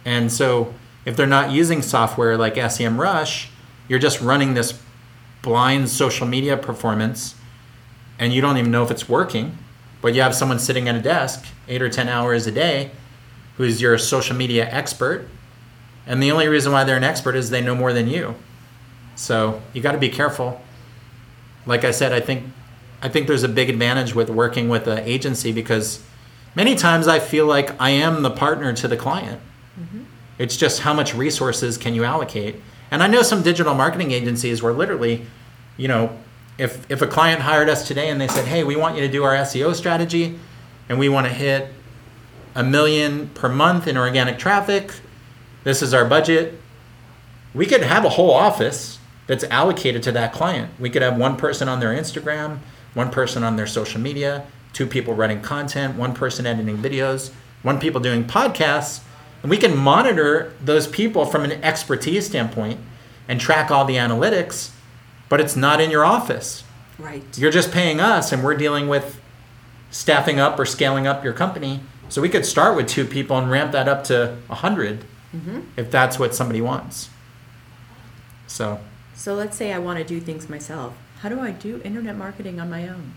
And 0.03 0.31
so 0.31 0.73
if 1.05 1.15
they're 1.15 1.25
not 1.25 1.51
using 1.51 1.81
software 1.81 2.37
like 2.37 2.55
SEMrush, 2.55 3.47
you're 3.87 3.99
just 3.99 4.21
running 4.21 4.53
this 4.53 4.79
blind 5.41 5.89
social 5.89 6.27
media 6.27 6.57
performance 6.57 7.35
and 8.17 8.33
you 8.33 8.41
don't 8.41 8.57
even 8.57 8.71
know 8.71 8.83
if 8.83 8.89
it's 8.89 9.07
working 9.07 9.57
but 10.05 10.13
you 10.13 10.21
have 10.21 10.35
someone 10.35 10.59
sitting 10.59 10.87
at 10.87 10.95
a 10.95 11.01
desk 11.01 11.45
eight 11.67 11.81
or 11.81 11.89
ten 11.89 12.07
hours 12.07 12.45
a 12.45 12.51
day 12.51 12.91
who's 13.57 13.81
your 13.81 13.97
social 13.97 14.35
media 14.35 14.69
expert. 14.69 15.27
And 16.05 16.21
the 16.21 16.31
only 16.31 16.47
reason 16.47 16.71
why 16.71 16.83
they're 16.83 16.95
an 16.95 17.03
expert 17.03 17.35
is 17.35 17.49
they 17.49 17.61
know 17.61 17.73
more 17.73 17.91
than 17.91 18.07
you. 18.07 18.35
So 19.15 19.63
you 19.73 19.81
got 19.81 19.93
to 19.93 19.97
be 19.97 20.09
careful. 20.09 20.61
Like 21.65 21.83
i 21.83 21.89
said 21.89 22.13
i 22.13 22.19
think 22.19 22.43
i 23.01 23.09
think 23.09 23.27
there's 23.27 23.43
a 23.43 23.49
big 23.49 23.69
advantage 23.69 24.15
with 24.15 24.29
working 24.29 24.69
with 24.69 24.87
an 24.87 24.99
agency 24.99 25.51
because 25.51 26.03
many 26.55 26.75
times 26.75 27.07
i 27.07 27.19
feel 27.19 27.45
like 27.45 27.79
i 27.81 27.89
am 27.89 28.23
the 28.23 28.31
partner 28.31 28.73
to 28.73 28.87
the 28.87 28.97
client 28.97 29.41
mm-hmm. 29.79 30.03
it's 30.37 30.57
just 30.57 30.81
how 30.81 30.93
much 30.93 31.13
resources 31.13 31.77
can 31.77 31.93
you 31.93 32.03
allocate 32.03 32.55
and 32.91 33.03
i 33.03 33.07
know 33.07 33.21
some 33.21 33.41
digital 33.41 33.73
marketing 33.73 34.11
agencies 34.11 34.61
where 34.61 34.73
literally 34.73 35.25
you 35.77 35.87
know 35.87 36.17
if 36.57 36.89
if 36.89 37.01
a 37.01 37.07
client 37.07 37.41
hired 37.41 37.69
us 37.69 37.87
today 37.87 38.09
and 38.09 38.19
they 38.19 38.27
said, 38.27 38.45
"Hey, 38.45 38.63
we 38.63 38.75
want 38.75 38.95
you 38.95 39.01
to 39.01 39.11
do 39.11 39.23
our 39.23 39.35
SEO 39.35 39.75
strategy, 39.75 40.39
and 40.87 40.97
we 40.97 41.09
want 41.09 41.27
to 41.27 41.33
hit 41.33 41.67
a 42.55 42.63
million 42.63 43.27
per 43.29 43.49
month 43.49 43.87
in 43.87 43.97
organic 43.97 44.39
traffic. 44.39 44.91
This 45.63 45.81
is 45.81 45.93
our 45.93 46.05
budget. 46.05 46.59
We 47.53 47.65
could 47.65 47.83
have 47.83 48.05
a 48.05 48.09
whole 48.09 48.31
office 48.31 48.99
that's 49.27 49.43
allocated 49.45 50.03
to 50.03 50.11
that 50.13 50.31
client. 50.31 50.71
We 50.79 50.89
could 50.89 51.01
have 51.01 51.17
one 51.17 51.35
person 51.35 51.67
on 51.67 51.79
their 51.79 51.89
Instagram, 51.89 52.59
one 52.95 53.11
person 53.11 53.43
on 53.43 53.55
their 53.55 53.67
social 53.67 54.01
media, 54.01 54.47
two 54.73 54.87
people 54.87 55.13
writing 55.13 55.41
content, 55.41 55.95
one 55.95 56.15
person 56.15 56.47
editing 56.47 56.77
videos, 56.77 57.31
one 57.61 57.79
people 57.79 58.01
doing 58.01 58.23
podcasts, 58.23 59.01
and 59.43 59.49
we 59.51 59.57
can 59.57 59.77
monitor 59.77 60.53
those 60.59 60.87
people 60.87 61.25
from 61.25 61.43
an 61.43 61.51
expertise 61.63 62.25
standpoint 62.25 62.79
and 63.27 63.39
track 63.39 63.69
all 63.69 63.85
the 63.85 63.95
analytics, 63.95 64.71
but 65.29 65.39
it's 65.39 65.55
not 65.55 65.79
in 65.79 65.91
your 65.91 66.03
office. 66.03 66.63
Right. 66.97 67.23
You're 67.37 67.51
just 67.51 67.71
paying 67.71 67.99
us 67.99 68.31
and 68.31 68.43
we're 68.43 68.55
dealing 68.55 68.87
with 68.87 69.21
staffing 69.91 70.39
up 70.39 70.57
or 70.57 70.65
scaling 70.65 71.05
up 71.05 71.23
your 71.23 71.33
company. 71.33 71.81
So 72.09 72.21
we 72.21 72.29
could 72.29 72.45
start 72.45 72.75
with 72.75 72.87
two 72.87 73.05
people 73.05 73.37
and 73.37 73.49
ramp 73.51 73.71
that 73.73 73.87
up 73.87 74.03
to 74.05 74.37
100 74.47 75.03
mm-hmm. 75.35 75.59
if 75.77 75.91
that's 75.91 76.17
what 76.17 76.33
somebody 76.33 76.61
wants. 76.61 77.09
So 78.47 78.79
So 79.15 79.33
let's 79.33 79.57
say 79.57 79.73
I 79.73 79.79
want 79.79 79.99
to 79.99 80.05
do 80.05 80.19
things 80.19 80.49
myself. 80.49 80.95
How 81.25 81.29
do 81.29 81.39
I 81.39 81.49
do 81.49 81.81
internet 81.83 82.15
marketing 82.15 82.59
on 82.59 82.69
my 82.69 82.87
own? 82.87 83.13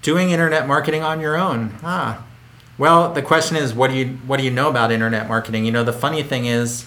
doing 0.00 0.30
internet 0.30 0.66
marketing 0.66 1.02
on 1.02 1.20
your 1.20 1.36
own. 1.36 1.74
Ah. 1.82 2.24
Well, 2.78 3.12
the 3.12 3.20
question 3.20 3.54
is, 3.54 3.74
what 3.74 3.90
do 3.90 3.96
you 3.98 4.06
what 4.26 4.38
do 4.38 4.44
you 4.44 4.50
know 4.50 4.70
about 4.70 4.90
internet 4.90 5.28
marketing? 5.28 5.66
You 5.66 5.72
know, 5.72 5.84
the 5.84 5.92
funny 5.92 6.22
thing 6.22 6.46
is, 6.46 6.86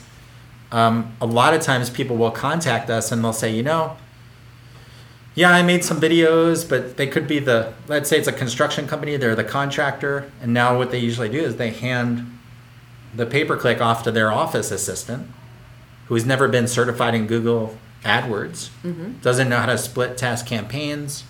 um, 0.71 1.13
a 1.21 1.27
lot 1.27 1.53
of 1.53 1.61
times 1.61 1.91
people 1.91 2.17
will 2.17 2.31
contact 2.31 2.89
us 2.89 3.11
and 3.11 3.23
they'll 3.23 3.33
say, 3.33 3.53
you 3.53 3.61
know, 3.61 3.97
yeah, 5.35 5.51
I 5.51 5.61
made 5.61 5.83
some 5.83 6.01
videos, 6.01 6.67
but 6.67 6.97
they 6.97 7.05
could 7.05 7.27
be 7.27 7.37
the 7.37 7.73
let's 7.87 8.09
say 8.09 8.17
it's 8.17 8.27
a 8.27 8.33
construction 8.33 8.87
company, 8.87 9.15
they're 9.15 9.35
the 9.35 9.43
contractor, 9.43 10.31
and 10.41 10.51
now 10.51 10.75
what 10.75 10.89
they 10.89 10.97
usually 10.97 11.29
do 11.29 11.39
is 11.39 11.57
they 11.57 11.69
hand 11.69 12.35
the 13.13 13.27
pay 13.27 13.45
per 13.45 13.57
click 13.57 13.79
off 13.79 14.01
to 14.05 14.11
their 14.11 14.31
office 14.31 14.71
assistant, 14.71 15.27
who 16.07 16.15
has 16.15 16.25
never 16.25 16.47
been 16.47 16.67
certified 16.67 17.13
in 17.13 17.27
Google 17.27 17.77
AdWords, 18.03 18.69
mm-hmm. 18.83 19.13
doesn't 19.21 19.49
know 19.49 19.57
how 19.57 19.65
to 19.67 19.77
split 19.77 20.17
test 20.17 20.45
campaigns. 20.45 21.23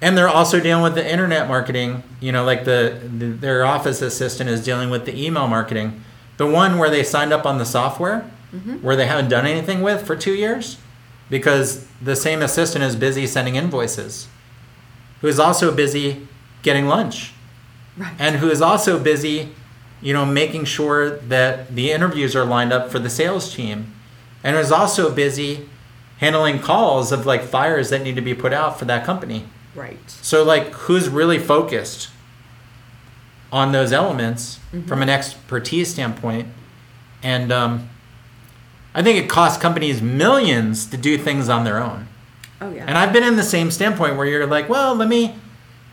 And 0.00 0.18
they're 0.18 0.28
also 0.28 0.60
dealing 0.60 0.82
with 0.82 0.94
the 0.94 1.10
internet 1.10 1.48
marketing. 1.48 2.02
You 2.20 2.32
know 2.32 2.44
like 2.44 2.64
the, 2.64 3.00
the 3.02 3.26
their 3.26 3.64
office 3.64 4.02
assistant 4.02 4.50
is 4.50 4.64
dealing 4.64 4.90
with 4.90 5.06
the 5.06 5.16
email 5.16 5.46
marketing. 5.48 6.02
The 6.36 6.46
one 6.46 6.78
where 6.78 6.90
they 6.90 7.04
signed 7.04 7.32
up 7.32 7.46
on 7.46 7.58
the 7.58 7.64
software 7.64 8.28
mm-hmm. 8.52 8.76
where 8.76 8.96
they 8.96 9.06
haven't 9.06 9.28
done 9.28 9.46
anything 9.46 9.82
with 9.82 10.06
for 10.06 10.16
two 10.16 10.34
years 10.34 10.78
because 11.30 11.86
the 12.02 12.16
same 12.16 12.42
assistant 12.42 12.84
is 12.84 12.96
busy 12.96 13.26
sending 13.26 13.56
invoices 13.56 14.28
who 15.20 15.28
is 15.28 15.38
also 15.38 15.72
busy 15.72 16.26
getting 16.62 16.86
lunch. 16.86 17.32
Right. 17.96 18.14
and 18.18 18.36
who 18.36 18.50
is 18.50 18.62
also 18.62 18.98
busy 18.98 19.50
you 20.00 20.14
know 20.14 20.24
making 20.24 20.64
sure 20.64 21.18
that 21.18 21.74
the 21.74 21.92
interviews 21.92 22.34
are 22.34 22.44
lined 22.44 22.72
up 22.72 22.90
for 22.90 22.98
the 22.98 23.10
sales 23.10 23.54
team 23.54 23.92
and 24.42 24.56
is 24.56 24.72
also 24.72 25.12
busy 25.12 25.68
handling 26.18 26.58
calls 26.58 27.12
of 27.12 27.26
like 27.26 27.42
fires 27.42 27.90
that 27.90 28.02
need 28.02 28.16
to 28.16 28.22
be 28.22 28.34
put 28.34 28.52
out 28.52 28.78
for 28.78 28.84
that 28.84 29.04
company 29.04 29.44
right. 29.74 29.98
so 30.08 30.42
like 30.44 30.68
who's 30.72 31.08
really 31.08 31.38
focused 31.38 32.08
on 33.52 33.70
those 33.70 33.92
elements 33.92 34.58
mm-hmm. 34.72 34.88
from 34.88 35.02
an 35.02 35.08
expertise 35.08 35.90
standpoint? 35.92 36.48
And 37.22 37.52
um, 37.52 37.90
I 38.94 39.02
think 39.02 39.22
it 39.22 39.28
costs 39.28 39.60
companies 39.60 40.00
millions 40.00 40.86
to 40.86 40.96
do 40.96 41.18
things 41.18 41.48
on 41.48 41.64
their 41.64 41.80
own. 41.80 42.08
Oh 42.60 42.72
yeah. 42.72 42.86
And 42.88 42.96
I've 42.96 43.12
been 43.12 43.22
in 43.22 43.36
the 43.36 43.42
same 43.42 43.70
standpoint 43.70 44.16
where 44.16 44.26
you're 44.26 44.46
like, 44.46 44.68
well, 44.68 44.94
let 44.94 45.08
me 45.08 45.36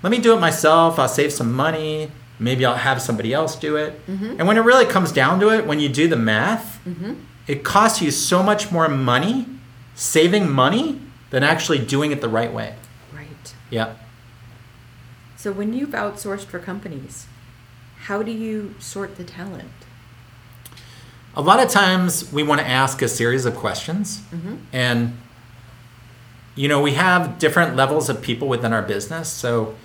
let 0.01 0.11
me 0.11 0.19
do 0.19 0.33
it 0.33 0.39
myself. 0.39 0.97
I'll 0.97 1.09
save 1.09 1.33
some 1.33 1.51
money. 1.51 2.09
Maybe 2.39 2.65
I'll 2.65 2.75
have 2.75 3.01
somebody 3.01 3.33
else 3.33 3.57
do 3.57 3.75
it. 3.75 4.05
Mm-hmm. 4.07 4.37
And 4.39 4.47
when 4.47 4.57
it 4.57 4.61
really 4.61 4.85
comes 4.85 5.11
down 5.11 5.41
to 5.41 5.49
it, 5.49 5.67
when 5.67 5.81
you 5.81 5.89
do 5.89 6.07
the 6.07 6.15
math, 6.15 6.79
mm-hmm. 6.87 7.15
It 7.49 7.63
costs 7.63 7.99
you 7.99 8.11
so 8.11 8.43
much 8.43 8.71
more 8.71 8.87
money 8.87 9.47
saving 9.95 10.49
money 10.49 11.01
than 11.31 11.43
actually 11.43 11.79
doing 11.79 12.11
it 12.11 12.21
the 12.21 12.29
right 12.29 12.53
way. 12.53 12.75
right. 13.13 13.53
Yeah. 13.71 13.95
So 15.35 15.51
when 15.51 15.73
you've 15.73 15.89
outsourced 15.89 16.45
for 16.45 16.59
companies, 16.59 17.25
how 18.01 18.21
do 18.21 18.31
you 18.31 18.75
sort 18.79 19.17
the 19.17 19.23
talent? 19.23 19.71
A 21.35 21.41
lot 21.41 21.59
of 21.59 21.69
times 21.69 22.31
we 22.31 22.43
want 22.43 22.61
to 22.61 22.67
ask 22.67 23.01
a 23.01 23.07
series 23.07 23.45
of 23.45 23.55
questions, 23.55 24.21
and 24.71 25.17
you 26.55 26.67
know 26.67 26.81
we 26.81 26.93
have 26.93 27.39
different 27.39 27.75
levels 27.75 28.09
of 28.09 28.21
people 28.21 28.47
within 28.47 28.73
our 28.73 28.81
business. 28.83 29.27
So 29.27 29.75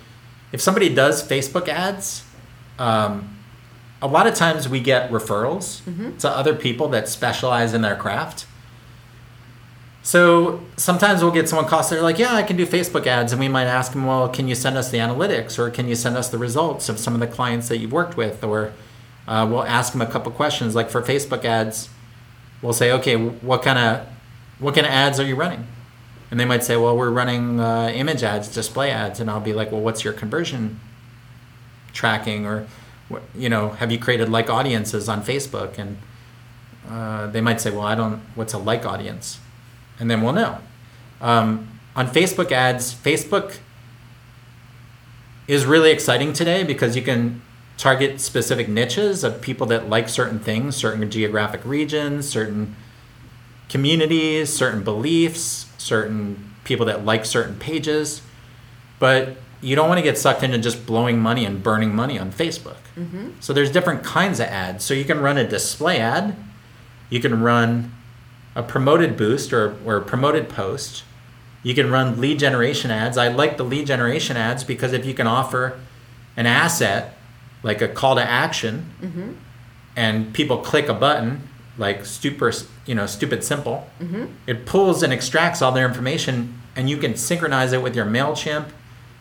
if 0.51 0.61
somebody 0.61 0.93
does 0.93 1.27
Facebook 1.27 1.67
ads, 1.67 2.23
um, 2.77 3.34
a 4.05 4.07
lot 4.07 4.27
of 4.27 4.35
times 4.35 4.69
we 4.69 4.79
get 4.79 5.09
referrals 5.09 5.81
to 6.19 6.29
other 6.29 6.53
people 6.53 6.87
that 6.89 7.09
specialize 7.09 7.73
in 7.73 7.81
their 7.81 7.95
craft. 7.95 8.45
So 10.03 10.61
sometimes 10.77 11.23
we'll 11.23 11.31
get 11.31 11.49
someone 11.49 11.67
calls. 11.67 11.89
They're 11.89 12.03
like, 12.03 12.19
"Yeah, 12.19 12.35
I 12.35 12.43
can 12.43 12.55
do 12.57 12.65
Facebook 12.67 13.07
ads," 13.07 13.31
and 13.33 13.39
we 13.39 13.47
might 13.47 13.65
ask 13.65 13.91
them, 13.93 14.05
"Well, 14.05 14.29
can 14.29 14.47
you 14.47 14.53
send 14.53 14.77
us 14.77 14.91
the 14.91 14.99
analytics, 14.99 15.57
or 15.57 15.71
can 15.71 15.87
you 15.87 15.95
send 15.95 16.15
us 16.15 16.29
the 16.29 16.37
results 16.37 16.89
of 16.89 16.99
some 16.99 17.15
of 17.15 17.19
the 17.19 17.27
clients 17.27 17.67
that 17.69 17.79
you've 17.79 17.91
worked 17.91 18.15
with?" 18.15 18.43
Or 18.43 18.71
uh, 19.27 19.47
we'll 19.49 19.63
ask 19.63 19.91
them 19.93 20.01
a 20.03 20.05
couple 20.05 20.31
questions, 20.31 20.75
like 20.75 20.91
for 20.91 21.01
Facebook 21.01 21.43
ads, 21.43 21.89
we'll 22.61 22.73
say, 22.73 22.91
"Okay, 22.91 23.15
what 23.15 23.63
kind 23.63 23.79
of 23.79 24.05
what 24.59 24.75
kind 24.75 24.85
of 24.85 24.93
ads 24.93 25.19
are 25.19 25.25
you 25.25 25.35
running?" 25.35 25.65
And 26.29 26.39
they 26.39 26.45
might 26.45 26.63
say, 26.63 26.75
"Well, 26.77 26.95
we're 26.95 27.09
running 27.09 27.59
uh, 27.59 27.89
image 27.93 28.21
ads, 28.21 28.47
display 28.53 28.91
ads," 28.91 29.19
and 29.19 29.27
I'll 29.31 29.39
be 29.39 29.53
like, 29.53 29.71
"Well, 29.71 29.81
what's 29.81 30.03
your 30.03 30.13
conversion 30.13 30.79
tracking?" 31.93 32.45
Or, 32.45 32.67
you 33.35 33.49
know, 33.49 33.69
have 33.69 33.91
you 33.91 33.99
created 33.99 34.29
like 34.29 34.49
audiences 34.49 35.07
on 35.07 35.23
Facebook? 35.23 35.77
And 35.77 35.97
uh, 36.89 37.27
they 37.27 37.41
might 37.41 37.61
say, 37.61 37.71
"Well, 37.71 37.85
I 37.85 37.95
don't. 37.95 38.21
What's 38.35 38.53
a 38.53 38.57
like 38.57 38.85
audience?" 38.85 39.39
And 39.99 40.09
then 40.09 40.21
we'll 40.21 40.33
know. 40.33 40.59
Um, 41.21 41.79
on 41.95 42.07
Facebook 42.07 42.51
ads, 42.51 42.93
Facebook 42.93 43.57
is 45.47 45.65
really 45.65 45.91
exciting 45.91 46.33
today 46.33 46.63
because 46.63 46.95
you 46.95 47.01
can 47.01 47.41
target 47.77 48.19
specific 48.21 48.67
niches 48.67 49.23
of 49.23 49.41
people 49.41 49.67
that 49.67 49.89
like 49.89 50.09
certain 50.09 50.39
things, 50.39 50.75
certain 50.75 51.09
geographic 51.09 51.63
regions, 51.65 52.27
certain 52.27 52.75
communities, 53.69 54.53
certain 54.53 54.83
beliefs, 54.83 55.67
certain 55.77 56.53
people 56.63 56.85
that 56.85 57.05
like 57.05 57.25
certain 57.25 57.55
pages. 57.55 58.21
But 58.99 59.37
you 59.61 59.75
don't 59.75 59.87
want 59.87 59.97
to 59.97 60.03
get 60.03 60.17
sucked 60.17 60.43
into 60.43 60.57
just 60.57 60.85
blowing 60.85 61.19
money 61.19 61.45
and 61.45 61.63
burning 61.63 61.95
money 61.95 62.19
on 62.19 62.31
Facebook. 62.31 62.77
Mm-hmm. 62.97 63.31
So 63.39 63.53
there's 63.53 63.71
different 63.71 64.03
kinds 64.03 64.39
of 64.39 64.47
ads. 64.47 64.83
So 64.83 64.93
you 64.93 65.05
can 65.05 65.19
run 65.19 65.37
a 65.37 65.47
display 65.47 65.99
ad, 65.99 66.35
you 67.09 67.19
can 67.19 67.41
run 67.41 67.93
a 68.55 68.63
promoted 68.63 69.17
boost 69.17 69.51
or, 69.51 69.77
or 69.85 69.97
a 69.97 70.01
promoted 70.01 70.49
post. 70.49 71.03
You 71.63 71.73
can 71.73 71.89
run 71.89 72.21
lead 72.21 72.39
generation 72.39 72.91
ads. 72.91 73.17
I 73.17 73.27
like 73.27 73.57
the 73.57 73.63
lead 73.63 73.87
generation 73.87 74.37
ads 74.37 74.63
because 74.63 74.93
if 74.93 75.05
you 75.05 75.13
can 75.13 75.27
offer 75.27 75.79
an 76.37 76.45
asset 76.45 77.17
like 77.63 77.81
a 77.81 77.87
call 77.87 78.15
to 78.15 78.23
action 78.23 78.93
mm-hmm. 79.01 79.31
and 79.95 80.33
people 80.33 80.59
click 80.59 80.87
a 80.87 80.93
button 80.93 81.47
like 81.77 82.05
super 82.05 82.51
you 82.85 82.95
know 82.95 83.05
stupid 83.05 83.43
simple 83.43 83.89
mm-hmm. 83.99 84.25
it 84.47 84.65
pulls 84.65 85.03
and 85.03 85.11
extracts 85.11 85.61
all 85.61 85.71
their 85.71 85.87
information 85.87 86.61
and 86.75 86.89
you 86.89 86.97
can 86.97 87.15
synchronize 87.15 87.73
it 87.73 87.81
with 87.81 87.95
your 87.95 88.05
mailchimp 88.05 88.67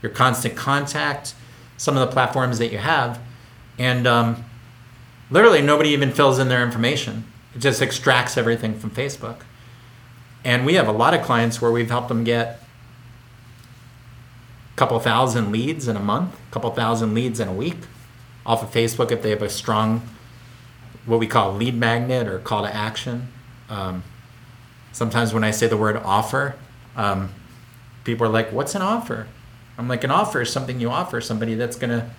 your 0.05 0.13
constant 0.13 0.55
contact 0.55 1.35
some 1.79 1.97
of 1.97 2.07
the 2.07 2.13
platforms 2.13 2.59
that 2.59 2.71
you 2.71 2.77
have 2.77 3.19
and 3.79 4.07
um, 4.07 4.45
literally 5.31 5.63
nobody 5.63 5.89
even 5.91 6.13
fills 6.13 6.39
in 6.39 6.49
their 6.49 6.63
information. 6.63 7.25
It 7.55 7.61
just 7.61 7.81
extracts 7.81 8.37
everything 8.37 8.79
from 8.79 8.91
facebook. 8.91 9.39
And 10.45 10.67
we 10.67 10.75
have 10.75 10.87
a 10.87 10.93
lot 10.93 11.15
of 11.15 11.23
clients 11.23 11.63
where 11.63 11.73
we've 11.73 11.89
helped 11.89 12.09
them 12.09 12.23
get 12.23 12.61
a 14.73 14.77
couple 14.77 15.01
thousand 15.01 15.51
leads 15.51 15.89
in 15.89 15.97
a 15.97 16.01
month 16.01 16.35
a 16.35 16.53
couple 16.53 16.71
thousand 16.71 17.15
leads 17.15 17.41
in 17.41 17.49
a 17.49 17.55
week 17.55 17.79
off 18.45 18.63
of 18.63 18.71
facebook 18.71 19.11
if 19.11 19.23
they 19.23 19.31
have 19.31 19.41
a 19.41 19.49
strong 19.49 20.07
what 21.07 21.19
we 21.19 21.27
call 21.27 21.55
lead 21.55 21.75
magnet 21.75 22.29
or 22.29 22.39
call 22.41 22.63
to 22.63 22.75
action. 22.75 23.29
Um, 23.71 24.03
sometimes 24.93 25.33
when 25.33 25.45
i 25.45 25.51
say 25.51 25.67
the 25.67 25.79
word 25.79 25.97
offer 25.97 26.57
um, 26.95 27.33
people 28.05 28.27
are 28.27 28.31
like 28.31 28.53
what's 28.53 28.75
an 28.75 28.83
offer 28.83 29.27
i'm 29.79 29.89
like 29.89 30.05
an 30.05 30.11
offer 30.11 30.41
is 30.43 30.53
something 30.53 30.81
you 30.81 30.91
offer 30.91 31.21
somebody 31.21 31.55
that's 31.55 31.77
going 31.77 31.91
to 31.91 32.11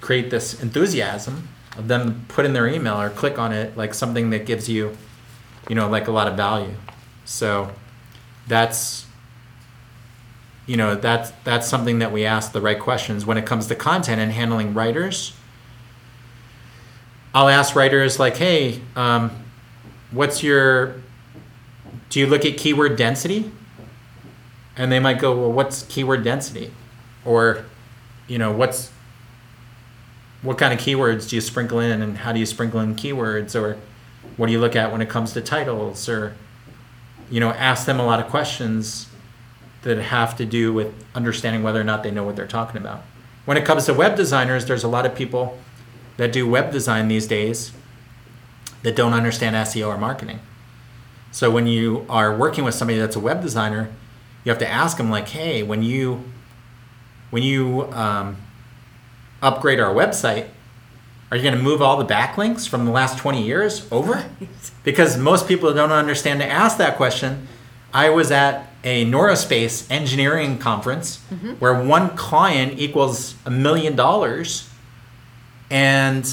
create 0.00 0.30
this 0.30 0.60
enthusiasm 0.62 1.48
of 1.76 1.88
them 1.88 2.24
put 2.28 2.44
in 2.44 2.52
their 2.52 2.68
email 2.68 3.00
or 3.00 3.10
click 3.10 3.38
on 3.38 3.52
it 3.52 3.76
like 3.76 3.94
something 3.94 4.30
that 4.30 4.46
gives 4.46 4.68
you 4.68 4.96
you 5.68 5.74
know 5.74 5.88
like 5.88 6.08
a 6.08 6.10
lot 6.10 6.28
of 6.28 6.36
value. 6.36 6.74
So 7.24 7.70
that's 8.46 9.06
you 10.66 10.76
know 10.76 10.94
that's 10.94 11.30
that's 11.42 11.68
something 11.68 11.98
that 11.98 12.12
we 12.12 12.24
ask 12.24 12.52
the 12.52 12.60
right 12.60 12.78
questions. 12.78 13.26
When 13.26 13.38
it 13.38 13.46
comes 13.46 13.66
to 13.68 13.74
content 13.74 14.20
and 14.20 14.32
handling 14.32 14.74
writers 14.74 15.34
i'll 17.36 17.48
ask 17.48 17.74
writers 17.74 18.20
like 18.20 18.36
hey 18.36 18.80
um, 18.94 19.28
what's 20.12 20.40
your 20.40 20.94
do 22.08 22.20
you 22.20 22.28
look 22.28 22.44
at 22.44 22.56
keyword 22.56 22.94
density? 22.94 23.50
And 24.76 24.92
they 24.92 25.00
might 25.00 25.18
go 25.18 25.36
well 25.36 25.52
what's 25.52 25.82
keyword 25.82 26.22
density 26.22 26.70
or 27.24 27.64
you 28.26 28.38
know 28.38 28.52
what's 28.52 28.90
what 30.42 30.58
kind 30.58 30.74
of 30.74 30.78
keywords 30.78 31.28
do 31.28 31.36
you 31.36 31.40
sprinkle 31.40 31.80
in 31.80 32.02
and 32.02 32.18
how 32.18 32.30
do 32.32 32.38
you 32.38 32.46
sprinkle 32.46 32.80
in 32.80 32.94
keywords? 32.94 33.58
Or 33.58 33.78
what 34.36 34.46
do 34.46 34.52
you 34.52 34.60
look 34.60 34.76
at 34.76 34.92
when 34.92 35.00
it 35.00 35.08
comes 35.08 35.32
to 35.32 35.40
titles? 35.40 36.08
Or 36.08 36.36
you 37.30 37.40
know 37.40 37.50
ask 37.50 37.86
them 37.86 37.98
a 37.98 38.06
lot 38.06 38.20
of 38.20 38.26
questions 38.28 39.08
that 39.82 39.98
have 39.98 40.36
to 40.36 40.46
do 40.46 40.72
with 40.72 40.94
understanding 41.14 41.62
whether 41.62 41.80
or 41.80 41.84
not 41.84 42.02
they 42.02 42.10
know 42.10 42.24
what 42.24 42.36
they're 42.36 42.46
talking 42.46 42.80
about. 42.80 43.02
When 43.44 43.56
it 43.56 43.64
comes 43.64 43.86
to 43.86 43.94
web 43.94 44.16
designers 44.16 44.66
there's 44.66 44.84
a 44.84 44.88
lot 44.88 45.06
of 45.06 45.14
people 45.14 45.58
that 46.16 46.32
do 46.32 46.48
web 46.48 46.70
design 46.70 47.08
these 47.08 47.26
days 47.26 47.72
that 48.82 48.94
don't 48.94 49.14
understand 49.14 49.56
seo 49.56 49.88
or 49.88 49.98
marketing. 49.98 50.40
So 51.32 51.50
when 51.50 51.66
you 51.66 52.06
are 52.08 52.36
working 52.36 52.64
with 52.64 52.74
somebody 52.74 52.98
that's 52.98 53.16
a 53.16 53.20
web 53.20 53.42
designer 53.42 53.90
you 54.44 54.50
have 54.50 54.58
to 54.58 54.68
ask 54.68 54.98
them 54.98 55.10
like 55.10 55.28
hey 55.28 55.62
when 55.62 55.82
you 55.82 56.24
when 57.34 57.42
you 57.42 57.82
um, 57.90 58.36
upgrade 59.42 59.80
our 59.80 59.92
website, 59.92 60.46
are 61.32 61.36
you 61.36 61.42
going 61.42 61.56
to 61.56 61.60
move 61.60 61.82
all 61.82 61.96
the 61.96 62.04
backlinks 62.06 62.68
from 62.68 62.84
the 62.84 62.92
last 62.92 63.18
20 63.18 63.42
years 63.42 63.88
over? 63.90 64.24
Because 64.84 65.18
most 65.18 65.48
people 65.48 65.74
don't 65.74 65.90
understand 65.90 66.38
to 66.42 66.46
ask 66.48 66.78
that 66.78 66.96
question. 66.96 67.48
I 67.92 68.10
was 68.10 68.30
at 68.30 68.68
an 68.84 69.10
aerospace 69.10 69.90
engineering 69.90 70.58
conference 70.58 71.18
where 71.58 71.74
one 71.82 72.16
client 72.16 72.78
equals 72.78 73.34
a 73.44 73.50
million 73.50 73.96
dollars. 73.96 74.70
And 75.70 76.24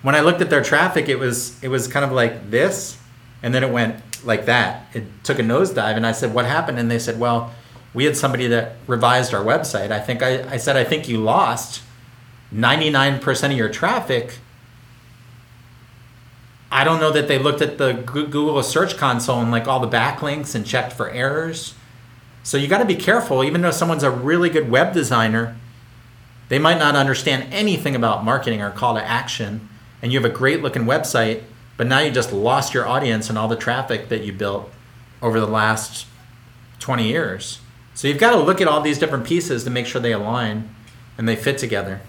when 0.00 0.14
I 0.14 0.20
looked 0.20 0.40
at 0.40 0.48
their 0.48 0.62
traffic, 0.62 1.10
it 1.10 1.16
was 1.18 1.62
it 1.62 1.68
was 1.68 1.88
kind 1.88 2.06
of 2.06 2.12
like 2.12 2.50
this, 2.50 2.96
and 3.42 3.54
then 3.54 3.62
it 3.62 3.70
went 3.70 3.96
like 4.24 4.46
that. 4.46 4.86
It 4.94 5.04
took 5.24 5.38
a 5.38 5.42
nosedive, 5.42 5.96
and 5.96 6.06
I 6.06 6.12
said, 6.12 6.32
"What 6.32 6.46
happened?" 6.46 6.78
And 6.78 6.90
they 6.90 6.98
said, 6.98 7.20
"Well, 7.20 7.52
we 7.94 8.04
had 8.04 8.16
somebody 8.16 8.48
that 8.48 8.76
revised 8.86 9.32
our 9.32 9.42
website. 9.42 9.92
I 9.92 10.00
think 10.00 10.22
I, 10.22 10.54
I 10.54 10.56
said 10.58 10.76
I 10.76 10.84
think 10.84 11.08
you 11.08 11.18
lost 11.18 11.82
99% 12.52 13.44
of 13.50 13.56
your 13.56 13.68
traffic. 13.68 14.38
I 16.70 16.82
don't 16.82 16.98
know 16.98 17.12
that 17.12 17.28
they 17.28 17.38
looked 17.38 17.62
at 17.62 17.78
the 17.78 17.92
Google 17.92 18.60
Search 18.64 18.96
Console 18.96 19.40
and 19.40 19.52
like 19.52 19.68
all 19.68 19.78
the 19.78 19.88
backlinks 19.88 20.56
and 20.56 20.66
checked 20.66 20.92
for 20.92 21.08
errors. 21.08 21.74
So 22.42 22.56
you 22.56 22.66
got 22.66 22.78
to 22.78 22.84
be 22.84 22.96
careful. 22.96 23.44
Even 23.44 23.62
though 23.62 23.70
someone's 23.70 24.02
a 24.02 24.10
really 24.10 24.50
good 24.50 24.68
web 24.68 24.92
designer, 24.92 25.56
they 26.48 26.58
might 26.58 26.78
not 26.78 26.96
understand 26.96 27.52
anything 27.52 27.94
about 27.94 28.24
marketing 28.24 28.60
or 28.60 28.70
call 28.70 28.94
to 28.94 29.02
action. 29.02 29.68
And 30.02 30.12
you 30.12 30.20
have 30.20 30.30
a 30.30 30.34
great 30.34 30.62
looking 30.62 30.82
website, 30.82 31.44
but 31.76 31.86
now 31.86 32.00
you 32.00 32.10
just 32.10 32.32
lost 32.32 32.74
your 32.74 32.86
audience 32.86 33.28
and 33.28 33.38
all 33.38 33.48
the 33.48 33.56
traffic 33.56 34.08
that 34.08 34.22
you 34.24 34.32
built 34.32 34.70
over 35.22 35.38
the 35.40 35.46
last 35.46 36.06
20 36.80 37.08
years. 37.08 37.60
So 37.94 38.08
you've 38.08 38.18
got 38.18 38.32
to 38.32 38.38
look 38.38 38.60
at 38.60 38.68
all 38.68 38.80
these 38.80 38.98
different 38.98 39.24
pieces 39.24 39.64
to 39.64 39.70
make 39.70 39.86
sure 39.86 40.00
they 40.00 40.12
align 40.12 40.74
and 41.16 41.28
they 41.28 41.36
fit 41.36 41.58
together. 41.58 42.00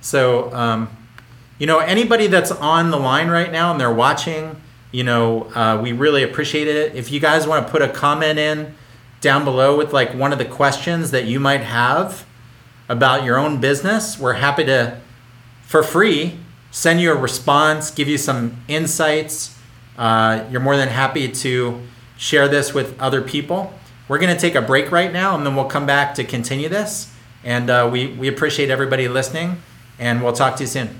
So, 0.00 0.52
um, 0.54 0.96
you 1.58 1.66
know, 1.66 1.78
anybody 1.78 2.26
that's 2.28 2.50
on 2.50 2.90
the 2.90 2.96
line 2.96 3.28
right 3.28 3.50
now 3.50 3.72
and 3.72 3.80
they're 3.80 3.92
watching, 3.92 4.60
you 4.92 5.04
know, 5.04 5.44
uh, 5.54 5.80
we 5.82 5.92
really 5.92 6.22
appreciate 6.22 6.68
it. 6.68 6.94
If 6.94 7.10
you 7.10 7.20
guys 7.20 7.46
want 7.46 7.66
to 7.66 7.70
put 7.70 7.82
a 7.82 7.88
comment 7.88 8.38
in 8.38 8.74
down 9.20 9.44
below 9.44 9.76
with 9.76 9.92
like 9.92 10.14
one 10.14 10.32
of 10.32 10.38
the 10.38 10.44
questions 10.44 11.10
that 11.10 11.24
you 11.24 11.40
might 11.40 11.62
have 11.62 12.24
about 12.88 13.24
your 13.24 13.36
own 13.36 13.60
business, 13.60 14.18
we're 14.18 14.34
happy 14.34 14.64
to, 14.64 15.00
for 15.62 15.82
free, 15.82 16.38
send 16.70 17.00
you 17.00 17.12
a 17.12 17.16
response, 17.16 17.90
give 17.90 18.08
you 18.08 18.18
some 18.18 18.62
insights. 18.68 19.56
Uh, 19.96 20.44
you're 20.50 20.60
more 20.60 20.76
than 20.76 20.88
happy 20.88 21.28
to 21.28 21.80
share 22.16 22.48
this 22.48 22.74
with 22.74 23.00
other 23.00 23.22
people. 23.22 23.72
We're 24.08 24.18
going 24.18 24.34
to 24.34 24.40
take 24.40 24.54
a 24.54 24.62
break 24.62 24.90
right 24.90 25.12
now 25.12 25.36
and 25.36 25.46
then 25.46 25.56
we'll 25.56 25.66
come 25.66 25.86
back 25.86 26.14
to 26.16 26.24
continue 26.24 26.68
this. 26.68 27.12
And 27.44 27.70
uh, 27.70 27.88
we, 27.90 28.08
we 28.08 28.28
appreciate 28.28 28.70
everybody 28.70 29.08
listening 29.08 29.62
and 29.98 30.22
we'll 30.22 30.32
talk 30.32 30.56
to 30.56 30.64
you 30.64 30.68
soon. 30.68 30.98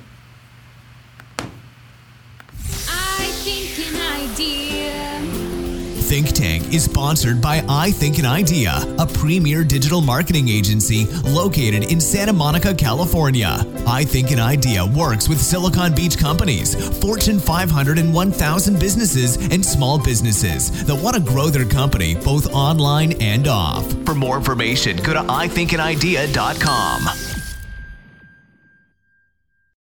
Think 6.12 6.34
Tank 6.34 6.74
is 6.74 6.84
sponsored 6.84 7.40
by 7.40 7.64
I 7.70 7.90
Think 7.90 8.18
an 8.18 8.26
Idea, 8.26 8.84
a 8.98 9.06
premier 9.06 9.64
digital 9.64 10.02
marketing 10.02 10.46
agency 10.46 11.06
located 11.22 11.90
in 11.90 12.02
Santa 12.02 12.34
Monica, 12.34 12.74
California. 12.74 13.64
I 13.86 14.04
Think 14.04 14.30
an 14.30 14.38
Idea 14.38 14.84
works 14.84 15.26
with 15.26 15.40
Silicon 15.40 15.94
Beach 15.94 16.18
companies, 16.18 16.74
Fortune 17.00 17.40
500 17.40 17.98
and 17.98 18.12
1000 18.12 18.78
businesses, 18.78 19.36
and 19.50 19.64
small 19.64 19.98
businesses 19.98 20.84
that 20.84 20.94
want 20.94 21.16
to 21.16 21.22
grow 21.22 21.46
their 21.46 21.64
company 21.64 22.14
both 22.14 22.52
online 22.52 23.12
and 23.12 23.48
off. 23.48 23.90
For 24.04 24.14
more 24.14 24.36
information, 24.36 24.98
go 24.98 25.14
to 25.14 25.20
ithinkanidea.com. 25.20 27.31